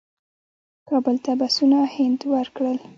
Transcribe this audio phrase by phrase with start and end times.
[0.89, 2.77] کابل ته بسونه هند ورکړل.